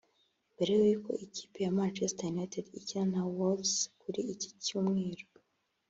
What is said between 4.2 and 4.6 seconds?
iki